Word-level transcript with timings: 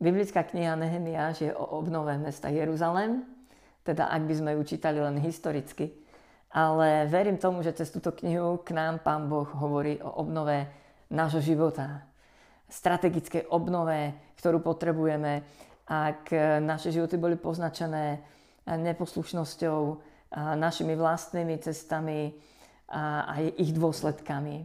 Biblická 0.00 0.48
kniha 0.48 0.80
Nehemiáš 0.80 1.44
je 1.44 1.52
o 1.52 1.76
obnove 1.76 2.16
mesta 2.16 2.48
Jeruzalém, 2.48 3.20
teda 3.84 4.08
ak 4.08 4.22
by 4.24 4.34
sme 4.34 4.50
ju 4.56 4.62
čítali 4.64 4.96
len 4.96 5.20
historicky. 5.20 5.92
Ale 6.50 7.04
verím 7.04 7.36
tomu, 7.36 7.60
že 7.60 7.76
cez 7.76 7.92
túto 7.92 8.10
knihu 8.16 8.64
k 8.64 8.72
nám 8.72 9.04
Pán 9.04 9.28
Boh 9.28 9.46
hovorí 9.60 10.00
o 10.00 10.08
obnove 10.24 10.66
nášho 11.12 11.44
života. 11.44 12.08
Strategickej 12.72 13.52
obnove, 13.52 14.16
ktorú 14.40 14.64
potrebujeme, 14.64 15.44
ak 15.84 16.32
naše 16.64 16.96
životy 16.96 17.20
boli 17.20 17.36
poznačené 17.36 18.24
neposlušnosťou, 18.66 19.78
našimi 20.56 20.96
vlastnými 20.96 21.60
cestami 21.60 22.32
a 22.90 23.36
ich 23.58 23.76
dôsledkami. 23.76 24.64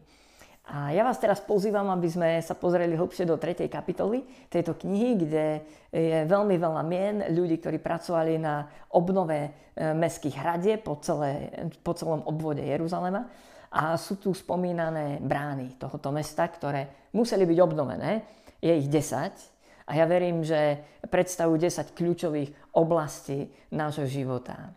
A 0.66 0.90
ja 0.90 1.06
vás 1.06 1.22
teraz 1.22 1.46
pozývam, 1.46 1.86
aby 1.94 2.10
sme 2.10 2.30
sa 2.42 2.58
pozreli 2.58 2.98
hlbšie 2.98 3.30
do 3.30 3.38
3. 3.38 3.70
kapitoly 3.70 4.26
tejto 4.50 4.74
knihy, 4.74 5.12
kde 5.14 5.46
je 5.94 6.26
veľmi 6.26 6.58
veľa 6.58 6.82
mien 6.82 7.22
ľudí, 7.30 7.62
ktorí 7.62 7.78
pracovali 7.78 8.42
na 8.42 8.66
obnove 8.98 9.38
e, 9.46 9.50
mestských 9.94 10.34
hradie 10.42 10.82
po, 10.82 10.98
celé, 11.06 11.54
po 11.86 11.94
celom 11.94 12.26
obvode 12.26 12.66
Jeruzalema. 12.66 13.30
A 13.70 13.94
sú 13.94 14.18
tu 14.18 14.34
spomínané 14.34 15.22
brány 15.22 15.78
tohoto 15.78 16.10
mesta, 16.10 16.50
ktoré 16.50 17.12
museli 17.14 17.46
byť 17.46 17.60
obnovené. 17.62 18.26
Je 18.58 18.74
ich 18.74 18.90
10. 18.90 19.86
A 19.86 19.92
ja 19.94 20.10
verím, 20.10 20.42
že 20.42 20.82
predstavujú 21.06 21.62
10 21.62 21.94
kľúčových 21.94 22.74
oblastí 22.74 23.54
nášho 23.70 24.10
života. 24.10 24.74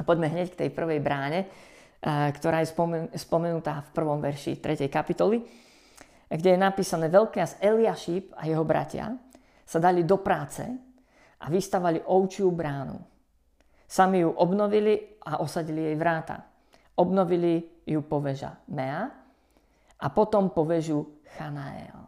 Poďme 0.00 0.32
hneď 0.32 0.56
k 0.56 0.60
tej 0.64 0.70
prvej 0.72 1.04
bráne, 1.04 1.44
ktorá 2.00 2.64
je 2.64 2.72
spomenutá 3.12 3.84
v 3.84 3.92
prvom 3.92 4.18
verši 4.24 4.56
3. 4.56 4.88
kapitoly, 4.88 5.44
kde 6.30 6.48
je 6.56 6.58
napísané 6.58 7.12
Veľkňaz 7.12 7.60
Eliašíp 7.60 8.32
a 8.38 8.48
jeho 8.48 8.64
bratia 8.64 9.12
sa 9.66 9.78
dali 9.78 10.02
do 10.08 10.16
práce 10.18 10.64
a 11.40 11.46
vystavali 11.52 12.00
ovčiu 12.00 12.48
bránu. 12.50 12.96
Sami 13.84 14.22
ju 14.22 14.30
obnovili 14.32 15.20
a 15.26 15.42
osadili 15.42 15.90
jej 15.90 15.96
vráta. 15.98 16.46
Obnovili 16.96 17.82
ju 17.84 18.00
poveža 18.06 18.62
Mea 18.70 19.10
a 20.00 20.06
potom 20.14 20.54
povežu 20.54 21.20
Chanael. 21.36 22.06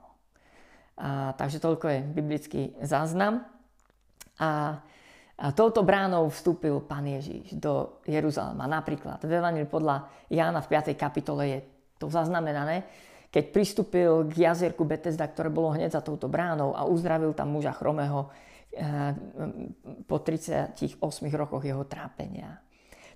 A, 0.97 1.35
takže 1.35 1.59
toľko 1.59 1.87
je 1.91 2.01
biblický 2.01 2.63
záznam. 2.87 3.43
A 4.39 4.79
a 5.39 5.49
touto 5.51 5.81
bránou 5.81 6.29
vstúpil 6.29 6.85
pán 6.85 7.09
Ježiš 7.09 7.57
do 7.57 7.99
Jeruzalema. 8.05 8.69
Napríklad 8.69 9.19
v 9.25 9.33
Evangeliu 9.33 9.67
podľa 9.67 10.07
Jána 10.29 10.61
v 10.61 10.69
5. 10.69 10.93
kapitole 10.95 11.43
je 11.49 11.59
to 11.97 12.13
zaznamenané, 12.13 12.85
keď 13.33 13.45
pristúpil 13.49 14.29
k 14.29 14.45
jazierku 14.45 14.85
Betesda, 14.85 15.25
ktoré 15.25 15.49
bolo 15.49 15.73
hneď 15.73 15.97
za 15.97 16.05
touto 16.05 16.29
bránou 16.29 16.77
a 16.77 16.85
uzdravil 16.85 17.33
tam 17.33 17.57
muža 17.57 17.73
chromého 17.73 18.29
eh, 18.77 19.17
po 20.05 20.21
38 20.21 20.77
rokoch 21.33 21.65
jeho 21.65 21.89
trápenia. 21.89 22.61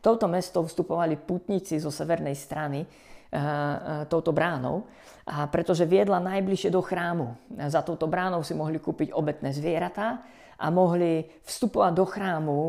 Touto 0.01 0.25
mesto 0.25 0.65
vstupovali 0.65 1.21
putníci 1.21 1.77
zo 1.77 1.93
severnej 1.93 2.33
strany 2.33 2.81
eh, 2.81 2.89
eh, 2.89 4.03
touto 4.09 4.33
bránou, 4.33 4.89
pretože 5.27 5.83
viedla 5.83 6.23
najbližšie 6.23 6.71
do 6.71 6.79
chrámu. 6.79 7.35
Za 7.67 7.83
touto 7.83 8.07
bránou 8.07 8.47
si 8.47 8.55
mohli 8.55 8.79
kúpiť 8.79 9.11
obetné 9.11 9.51
zvieratá 9.51 10.23
a 10.57 10.67
mohli 10.73 11.25
vstupovať 11.45 11.93
do 11.93 12.05
chrámu 12.05 12.61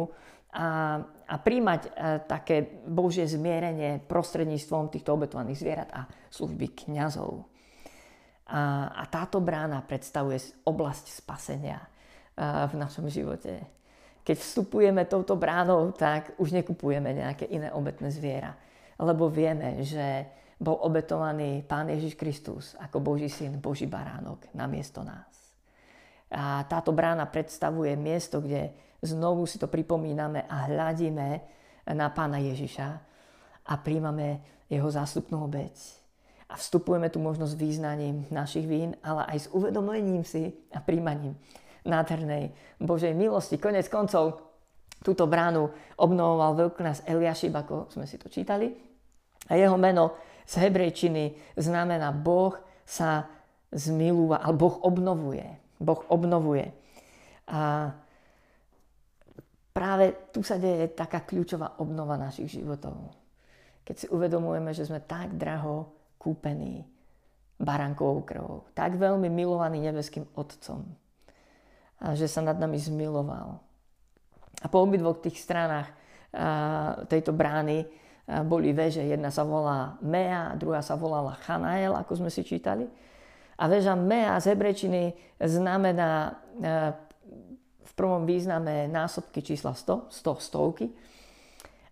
a, 0.51 0.99
a 1.27 1.35
príjmať 1.37 1.81
e, 1.85 1.89
také 2.25 2.83
Božie 2.87 3.27
zmierenie 3.27 4.03
prostredníctvom 4.07 4.91
týchto 4.91 5.15
obetovaných 5.15 5.59
zvierat 5.59 5.89
a 5.91 6.01
služby 6.31 6.87
kňazov. 6.87 7.47
A, 8.47 8.91
a 8.95 9.03
táto 9.11 9.43
brána 9.43 9.83
predstavuje 9.83 10.39
oblasť 10.63 11.05
spasenia 11.11 11.83
e, 11.83 11.87
v 12.43 12.73
našom 12.79 13.11
živote. 13.11 13.59
Keď 14.23 14.35
vstupujeme 14.35 15.07
touto 15.07 15.39
bránou, 15.39 15.95
tak 15.95 16.35
už 16.35 16.51
nekupujeme 16.51 17.15
nejaké 17.15 17.47
iné 17.47 17.71
obetné 17.71 18.11
zviera, 18.11 18.55
lebo 18.99 19.31
vieme, 19.31 19.83
že 19.87 20.27
bol 20.59 20.75
obetovaný 20.83 21.63
Pán 21.63 21.87
Ježiš 21.87 22.17
Kristus 22.17 22.75
ako 22.81 22.99
Boží 22.99 23.29
syn, 23.29 23.61
Boží 23.61 23.85
baránok 23.85 24.51
na 24.57 24.65
miesto 24.65 25.05
nás. 25.05 25.46
A 26.27 26.67
táto 26.67 26.91
brána 26.91 27.23
predstavuje 27.27 27.95
miesto, 27.95 28.43
kde 28.43 28.75
znovu 28.99 29.47
si 29.47 29.55
to 29.55 29.71
pripomíname 29.71 30.43
a 30.43 30.67
hľadíme 30.67 31.27
na 31.95 32.07
pána 32.11 32.43
Ježiša 32.43 32.87
a 33.67 33.73
príjmame 33.79 34.43
jeho 34.67 34.87
zástupnú 34.91 35.47
obeď. 35.47 35.71
A 36.47 36.55
vstupujeme 36.55 37.11
tu 37.11 37.19
možno 37.19 37.47
s 37.47 37.55
význaním 37.55 38.27
našich 38.31 38.67
vín, 38.67 38.95
ale 39.03 39.27
aj 39.35 39.47
s 39.47 39.47
uvedomením 39.51 40.23
si 40.23 40.55
a 40.71 40.79
príjmaním 40.79 41.35
nádhernej 41.87 42.51
Božej 42.79 43.15
milosti. 43.15 43.59
Konec 43.59 43.87
koncov 43.87 44.43
túto 45.03 45.27
bránu 45.27 45.71
obnovoval 45.99 46.67
veľkňaz 46.67 47.07
Eliašib, 47.07 47.55
ako 47.55 47.91
sme 47.91 48.03
si 48.07 48.19
to 48.19 48.27
čítali. 48.27 48.71
A 49.47 49.55
jeho 49.55 49.79
meno 49.79 50.15
z 50.43 50.67
hebrejčiny 50.67 51.55
znamená 51.55 52.11
Boh 52.11 52.55
sa 52.87 53.27
zmilúva, 53.71 54.39
alebo 54.39 54.71
Boh 54.71 54.75
obnovuje. 54.87 55.66
Boh 55.77 56.01
obnovuje. 56.09 56.69
A 57.47 57.93
práve 59.71 60.13
tu 60.33 60.41
sa 60.41 60.57
deje 60.57 60.89
taká 60.91 61.21
kľúčová 61.21 61.77
obnova 61.79 62.17
našich 62.17 62.59
životov. 62.59 63.13
Keď 63.87 63.95
si 63.95 64.07
uvedomujeme, 64.11 64.75
že 64.75 64.83
sme 64.89 64.99
tak 64.99 65.37
draho 65.37 65.87
kúpení 66.19 66.83
barankovou 67.57 68.21
krvou, 68.21 68.57
tak 68.75 68.99
veľmi 68.99 69.31
milovaní 69.31 69.81
nebeským 69.81 70.27
Otcom, 70.37 70.85
a 71.97 72.13
že 72.13 72.29
sa 72.29 72.45
nad 72.45 72.59
nami 72.61 72.77
zmiloval. 72.77 73.57
A 74.61 74.65
po 74.69 74.85
obidvoch 74.85 75.17
tých 75.21 75.41
stranách 75.41 75.89
tejto 77.09 77.33
brány 77.33 77.87
boli 78.45 78.75
veže. 78.75 79.01
Jedna 79.01 79.33
sa 79.33 79.41
volá 79.47 79.97
Mea, 80.03 80.53
druhá 80.59 80.83
sa 80.85 80.93
volala 80.99 81.39
Chanael, 81.47 81.95
ako 81.97 82.21
sme 82.21 82.29
si 82.29 82.45
čítali. 82.45 82.85
A 83.57 83.63
väža 83.65 83.97
mea 83.97 84.37
z 84.37 84.53
hebrečiny 84.53 85.17
znamená 85.41 86.29
e, 86.29 86.31
v 87.81 87.91
prvom 87.97 88.29
význame 88.29 88.85
násobky 88.85 89.41
čísla 89.41 89.73
100, 89.73 90.13
100 90.13 90.45
stovky. 90.45 90.85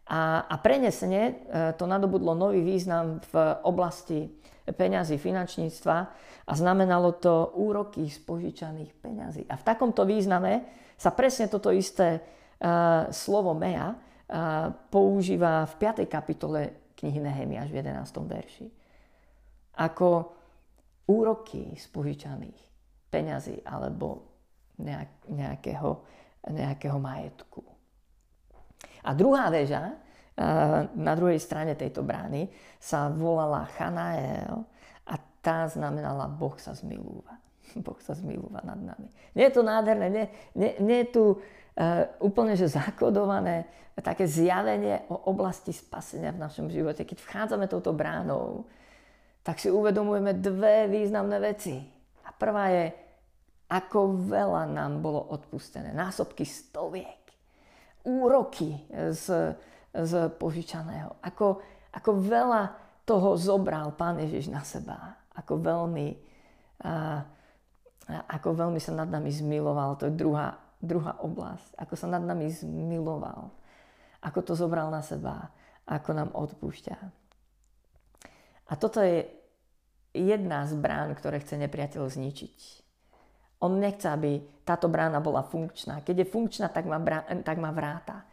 A, 0.05 0.45
a 0.45 0.55
prenesne 0.61 1.21
e, 1.25 1.33
to 1.73 1.89
nadobudlo 1.89 2.37
nový 2.37 2.61
význam 2.61 3.17
v 3.33 3.33
oblasti 3.65 4.29
peňazí, 4.73 5.17
finančníctva 5.17 5.97
a 6.45 6.51
znamenalo 6.53 7.17
to 7.17 7.53
úroky 7.57 8.09
z 8.09 8.17
požičaných 8.25 8.91
peňazí. 8.97 9.41
A 9.49 9.57
v 9.57 9.63
takomto 9.65 10.05
význame 10.05 10.65
sa 10.97 11.13
presne 11.13 11.45
toto 11.45 11.69
isté 11.69 12.21
uh, 12.21 13.09
slovo 13.13 13.53
mea 13.53 13.93
uh, 13.93 14.71
používa 14.89 15.69
v 15.69 15.73
5. 16.05 16.09
kapitole 16.09 16.93
knihy 16.97 17.19
Nehemiaš 17.19 17.69
v 17.69 17.77
11. 17.83 18.09
verši. 18.25 18.67
Ako 19.75 20.33
úroky 21.05 21.77
z 21.77 21.85
požičaných 21.93 22.59
peňazí 23.09 23.61
alebo 23.63 24.35
nejakého, 24.81 26.03
nejakého 26.51 26.97
majetku. 26.99 27.63
A 29.05 29.13
druhá 29.13 29.47
väža 29.53 29.93
eh, 29.93 30.89
na 30.97 31.13
druhej 31.13 31.39
strane 31.39 31.77
tejto 31.77 32.01
brány 32.01 32.49
sa 32.81 33.07
volala 33.13 33.69
Chanael 33.77 34.65
a 35.05 35.13
tá 35.39 35.69
znamenala 35.69 36.25
Boh 36.27 36.57
sa 36.57 36.73
zmilúva. 36.73 37.37
Boh 37.85 37.97
sa 38.01 38.17
zmilúva 38.17 38.65
nad 38.65 38.77
nami. 38.77 39.07
Nie 39.37 39.53
je 39.53 39.55
to 39.55 39.63
nádherné, 39.63 40.07
nie, 40.09 40.25
nie, 40.57 40.71
nie 40.81 40.97
je 41.05 41.09
tu 41.13 41.23
uh, 41.37 41.39
úplne 42.19 42.57
že 42.57 42.71
zakodované 42.71 43.69
také 44.03 44.27
zjavenie 44.27 45.07
o 45.07 45.31
oblasti 45.31 45.71
spasenia 45.71 46.35
v 46.35 46.43
našom 46.43 46.67
živote. 46.67 47.07
Keď 47.07 47.15
vchádzame 47.15 47.71
touto 47.71 47.95
bránou, 47.95 48.67
tak 49.45 49.61
si 49.61 49.69
uvedomujeme 49.69 50.33
dve 50.41 50.89
významné 50.89 51.37
veci. 51.37 51.77
A 52.25 52.33
prvá 52.33 52.73
je, 52.73 52.85
ako 53.69 54.25
veľa 54.25 54.65
nám 54.73 55.05
bolo 55.05 55.21
odpustené. 55.21 55.93
Násobky 55.93 56.49
stoviek. 56.49 57.21
Úroky 58.01 58.73
z, 59.13 59.53
z 59.93 60.11
požičaného. 60.41 61.21
Ako, 61.21 61.61
ako 61.93 62.11
veľa 62.25 62.73
toho 63.05 63.37
zobral 63.37 63.93
Pán 63.93 64.17
Ježiš 64.17 64.49
na 64.49 64.65
seba. 64.65 65.13
Ako 65.37 65.61
veľmi, 65.61 66.17
a, 66.81 67.21
ako 68.09 68.49
veľmi 68.65 68.81
sa 68.81 68.97
nad 68.97 69.09
nami 69.13 69.29
zmiloval. 69.29 70.01
To 70.01 70.09
je 70.09 70.13
druhá, 70.17 70.57
druhá 70.81 71.21
oblasť. 71.21 71.77
Ako 71.77 71.93
sa 71.93 72.09
nad 72.09 72.25
nami 72.25 72.49
zmiloval. 72.49 73.53
Ako 74.25 74.41
to 74.41 74.57
zobral 74.57 74.89
na 74.89 75.05
seba. 75.05 75.53
Ako 75.85 76.17
nám 76.17 76.33
odpúšťa. 76.33 77.24
A 78.65 78.73
toto 78.75 79.01
je 79.01 79.29
jedna 80.15 80.65
z 80.65 80.73
brán, 80.79 81.13
ktoré 81.13 81.43
chce 81.43 81.59
nepriateľ 81.59 82.07
zničiť. 82.07 82.57
On 83.61 83.71
nechce, 83.75 84.07
aby 84.07 84.41
táto 84.65 84.89
brána 84.89 85.19
bola 85.19 85.45
funkčná. 85.45 86.01
Keď 86.01 86.25
je 86.25 86.31
funkčná, 86.31 86.67
tak 86.71 86.87
má, 86.89 86.97
brá, 86.97 87.23
tak 87.43 87.57
má 87.61 87.69
vráta. 87.71 88.25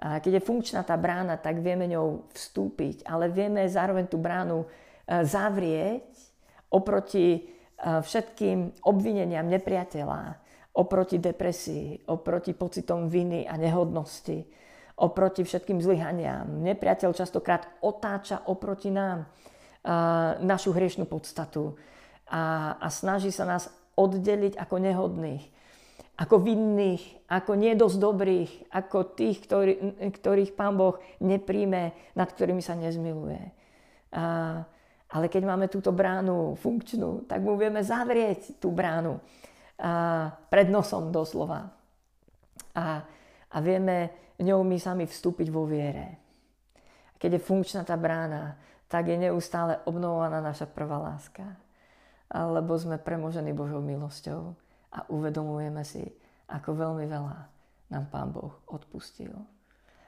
A 0.00 0.18
keď 0.18 0.40
je 0.40 0.46
funkčná 0.48 0.80
tá 0.82 0.96
brána, 0.96 1.36
tak 1.36 1.60
vieme 1.60 1.84
ňou 1.84 2.32
vstúpiť, 2.32 3.04
ale 3.04 3.28
vieme 3.28 3.68
zároveň 3.68 4.08
tú 4.08 4.16
bránu 4.16 4.64
e, 4.64 4.66
zavrieť 5.28 6.08
oproti 6.72 7.26
e, 7.36 7.40
všetkým 8.00 8.88
obvineniam 8.88 9.44
nepriateľa, 9.44 10.40
oproti 10.80 11.20
depresii, 11.20 12.08
oproti 12.08 12.56
pocitom 12.56 13.12
viny 13.12 13.44
a 13.44 13.60
nehodnosti, 13.60 14.40
oproti 15.04 15.44
všetkým 15.44 15.84
zlyhaniam. 15.84 16.48
Nepriateľ 16.64 17.10
častokrát 17.12 17.68
otáča 17.84 18.48
oproti 18.48 18.88
nám 18.88 19.28
našu 20.44 20.76
hriešnú 20.76 21.08
podstatu 21.08 21.76
a, 22.28 22.76
a 22.76 22.86
snaží 22.92 23.32
sa 23.32 23.48
nás 23.48 23.72
oddeliť 23.96 24.60
ako 24.60 24.76
nehodných, 24.76 25.44
ako 26.20 26.36
vinných, 26.36 27.02
ako 27.32 27.52
nedosť 27.56 27.96
dobrých, 27.96 28.52
ako 28.68 28.98
tých, 29.16 29.40
ktorý, 29.44 29.72
ktorých 30.12 30.52
Pán 30.52 30.76
Boh 30.76 31.00
nepríjme, 31.24 31.96
nad 32.12 32.28
ktorými 32.28 32.60
sa 32.60 32.76
nezmiluje. 32.76 33.40
A, 34.12 34.24
ale 35.10 35.26
keď 35.32 35.42
máme 35.48 35.66
túto 35.72 35.90
bránu 35.96 36.60
funkčnú, 36.60 37.24
tak 37.24 37.40
mu 37.40 37.56
vieme 37.56 37.80
zavrieť 37.80 38.60
tú 38.60 38.68
bránu 38.68 39.16
a, 39.80 40.28
pred 40.52 40.68
nosom 40.68 41.08
doslova. 41.08 41.72
A, 42.76 43.00
a 43.50 43.56
vieme 43.64 44.12
ňou 44.38 44.60
my 44.60 44.76
sami 44.76 45.08
vstúpiť 45.08 45.48
vo 45.48 45.64
viere. 45.64 46.20
Keď 47.20 47.36
je 47.36 47.42
funkčná 47.42 47.82
tá 47.84 47.96
brána, 47.96 48.56
tak 48.90 49.06
je 49.06 49.16
neustále 49.16 49.78
obnovovaná 49.86 50.42
naša 50.42 50.66
prvá 50.66 50.98
láska. 50.98 51.46
Lebo 52.30 52.74
sme 52.74 52.98
premožení 52.98 53.54
Božou 53.54 53.78
milosťou 53.78 54.54
a 54.90 55.06
uvedomujeme 55.06 55.86
si, 55.86 56.02
ako 56.50 56.74
veľmi 56.74 57.06
veľa 57.06 57.36
nám 57.94 58.04
Pán 58.10 58.34
Boh 58.34 58.54
odpustil. 58.66 59.30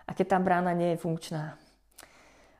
A 0.06 0.10
keď 0.14 0.34
tá 0.34 0.38
brána 0.42 0.74
nie 0.74 0.94
je 0.94 1.02
funkčná, 1.02 1.54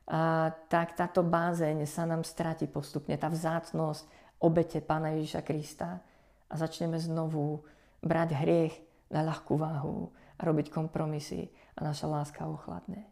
a, 0.07 0.51
tak 0.67 0.95
táto 0.95 1.23
bázeň 1.23 1.83
sa 1.87 2.07
nám 2.07 2.27
stratí 2.27 2.67
postupne. 2.67 3.15
Tá 3.15 3.31
vzácnosť 3.31 4.03
obete 4.43 4.83
Pána 4.83 5.15
Ježiša 5.15 5.41
Krista 5.43 5.99
a 6.47 6.53
začneme 6.55 6.99
znovu 6.99 7.63
brať 8.03 8.35
hriech 8.35 8.75
na 9.11 9.23
ľahkú 9.23 9.55
váhu 9.55 10.11
a 10.39 10.41
robiť 10.43 10.71
kompromisy 10.71 11.47
a 11.79 11.87
naša 11.87 12.07
láska 12.07 12.43
ochladne. 12.47 13.07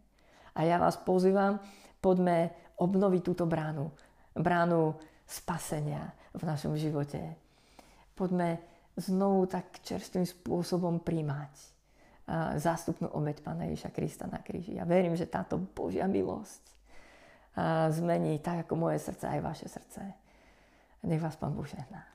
A 0.52 0.68
ja 0.68 0.76
vás 0.76 1.00
pozývam, 1.00 1.64
poďme 2.04 2.52
obnoviť 2.82 3.22
túto 3.22 3.46
bránu. 3.46 3.94
Bránu 4.34 4.98
spasenia 5.30 6.10
v 6.34 6.42
našom 6.44 6.74
živote. 6.74 7.22
Poďme 8.18 8.58
znovu 8.98 9.46
tak 9.46 9.80
čerstvým 9.86 10.26
spôsobom 10.26 11.00
príjmať 11.00 11.54
zástupnú 12.58 13.12
obeď 13.12 13.44
Pána 13.44 13.68
Ježiša 13.70 13.92
Krista 13.92 14.26
na 14.26 14.40
kríži. 14.40 14.80
Ja 14.80 14.88
verím, 14.88 15.14
že 15.14 15.30
táto 15.30 15.60
Božia 15.60 16.08
milosť 16.08 16.64
zmení 17.92 18.40
tak 18.40 18.68
ako 18.68 18.88
moje 18.88 19.04
srdce 19.04 19.28
aj 19.28 19.40
vaše 19.44 19.68
srdce. 19.68 20.02
Nech 21.04 21.20
vás 21.20 21.36
Pán 21.36 21.52
Boh 21.52 21.68
žehná. 21.68 22.08